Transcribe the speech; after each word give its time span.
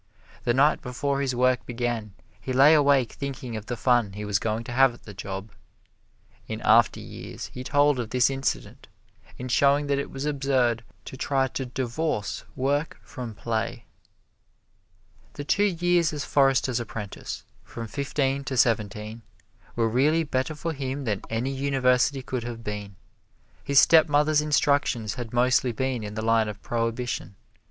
The 0.45 0.53
night 0.55 0.81
before 0.81 1.21
his 1.21 1.35
work 1.35 1.63
began 1.67 2.13
he 2.41 2.53
lay 2.53 2.73
awake 2.73 3.11
thinking 3.11 3.55
of 3.55 3.67
the 3.67 3.77
fun 3.77 4.13
he 4.13 4.25
was 4.25 4.39
going 4.39 4.63
to 4.63 4.71
have 4.71 4.95
at 4.95 5.03
the 5.03 5.13
job. 5.13 5.51
In 6.47 6.59
after 6.61 6.99
years 6.99 7.51
he 7.53 7.63
told 7.63 7.99
of 7.99 8.09
this 8.09 8.27
incident 8.31 8.87
in 9.37 9.47
showing 9.47 9.85
that 9.85 9.99
it 9.99 10.09
was 10.09 10.25
absurd 10.25 10.83
to 11.05 11.15
try 11.17 11.47
to 11.49 11.67
divorce 11.67 12.43
work 12.55 12.99
from 13.03 13.35
play. 13.35 13.85
The 15.33 15.43
two 15.43 15.65
years 15.65 16.13
as 16.13 16.25
forester's 16.25 16.79
apprentice, 16.79 17.43
from 17.63 17.85
fifteen 17.87 18.43
to 18.45 18.57
seventeen, 18.57 19.21
were 19.75 19.87
really 19.87 20.23
better 20.23 20.55
for 20.55 20.73
him 20.73 21.03
than 21.03 21.21
any 21.29 21.51
university 21.51 22.23
could 22.23 22.43
have 22.43 22.63
been. 22.63 22.95
His 23.63 23.77
stepmother's 23.79 24.41
instructions 24.41 25.13
had 25.13 25.31
mostly 25.31 25.71
been 25.71 26.03
in 26.03 26.15
the 26.15 26.23
line 26.25 26.47
of 26.47 26.59
prohibition. 26.63 27.35